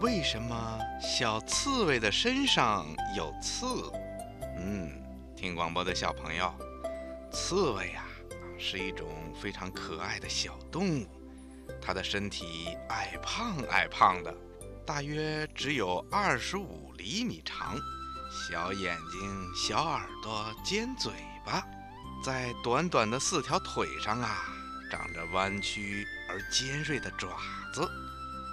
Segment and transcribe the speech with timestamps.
[0.00, 3.66] 为什么小刺猬的身上有刺？
[4.56, 4.90] 嗯，
[5.36, 6.50] 听广播的小朋友，
[7.30, 8.06] 刺猬呀，
[8.58, 9.06] 是一种
[9.38, 11.06] 非常可爱的小动物，
[11.82, 14.34] 它的身体矮胖矮胖的，
[14.86, 17.76] 大约只有二十五厘米长，
[18.48, 21.12] 小眼睛、小耳朵、尖嘴
[21.44, 21.62] 巴，
[22.24, 24.46] 在短短的四条腿上啊，
[24.90, 27.36] 长着弯曲而尖锐的爪
[27.74, 27.86] 子。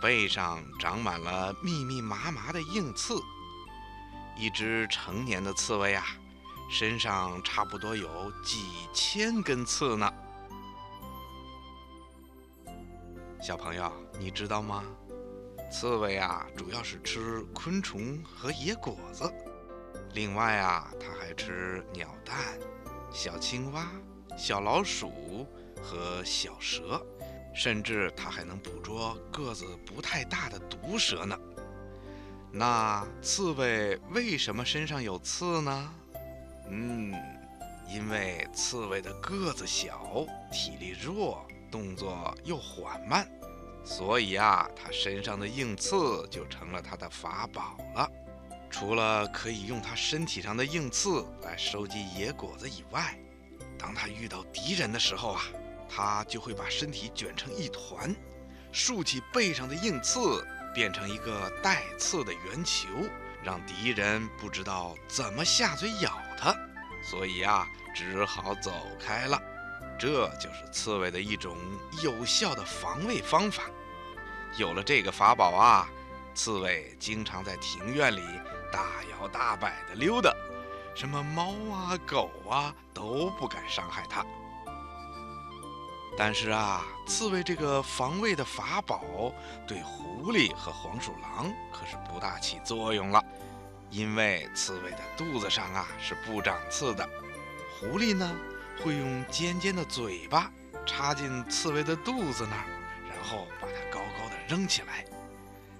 [0.00, 3.14] 背上长满了密密麻麻的硬刺，
[4.36, 6.04] 一只成年的刺猬啊，
[6.70, 10.12] 身上差不多有几千根刺呢。
[13.42, 14.84] 小朋友，你知道吗？
[15.70, 19.32] 刺猬啊，主要是吃昆虫和野果子，
[20.12, 22.36] 另外啊，它还吃鸟蛋、
[23.10, 23.86] 小青蛙、
[24.36, 25.46] 小老鼠
[25.82, 27.04] 和小蛇。
[27.54, 31.38] 甚至它还能捕捉个子不太大的毒蛇呢。
[32.50, 35.94] 那刺猬为什么身上有刺呢？
[36.68, 37.12] 嗯，
[37.88, 43.28] 因为刺猬的个子小，体力弱，动作又缓慢，
[43.84, 48.10] 所以啊，它身上的硬刺就成了它的法宝了。
[48.70, 53.18] 除了可以用它身体上的硬刺来收集野果子以外，
[53.78, 55.42] 当它遇到敌人的时候啊。
[55.94, 58.12] 它就会把身体卷成一团，
[58.72, 62.88] 竖起背上的硬刺，变成一个带刺的圆球，
[63.44, 66.52] 让敌人不知道怎么下嘴咬它，
[67.08, 67.64] 所以啊，
[67.94, 69.40] 只好走开了。
[69.96, 71.56] 这就是刺猬的一种
[72.02, 73.62] 有效的防卫方法。
[74.56, 75.88] 有了这个法宝啊，
[76.34, 78.20] 刺猬经常在庭院里
[78.72, 80.34] 大摇大摆地溜达，
[80.96, 84.26] 什么猫啊、狗啊都不敢伤害它。
[86.16, 89.32] 但是啊，刺猬这个防卫的法宝
[89.66, 93.22] 对狐狸和黄鼠狼可是不大起作用了，
[93.90, 97.08] 因为刺猬的肚子上啊是不长刺的。
[97.80, 98.32] 狐狸呢
[98.82, 100.50] 会用尖尖的嘴巴
[100.86, 102.64] 插进刺猬的肚子那儿，
[103.08, 105.04] 然后把它高高的扔起来。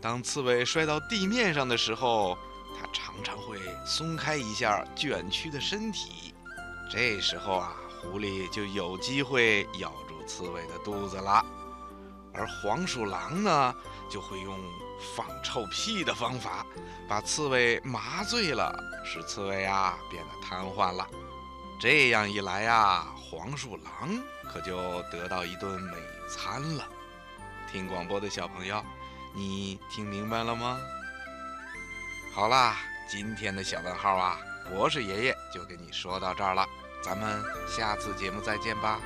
[0.00, 2.36] 当刺猬摔到地面上的时候，
[2.78, 6.34] 它常常会松开一下卷曲的身体，
[6.92, 10.14] 这时候啊，狐狸就有机会咬住。
[10.28, 11.42] 刺猬的肚子了，
[12.34, 13.74] 而黄鼠狼呢，
[14.10, 14.58] 就会用
[15.16, 16.66] 放臭屁的方法，
[17.08, 18.70] 把刺猬麻醉了，
[19.02, 21.08] 使刺猬啊变得瘫痪了。
[21.80, 24.22] 这样一来呀，黄鼠狼
[24.52, 25.96] 可就得到一顿美
[26.28, 26.86] 餐了。
[27.72, 28.84] 听广播的小朋友，
[29.34, 30.78] 你听明白了吗？
[32.34, 32.76] 好啦，
[33.08, 34.38] 今天的小问号啊，
[34.68, 36.68] 博士爷爷就给你说到这儿了，
[37.00, 39.00] 咱们下次节目再见吧。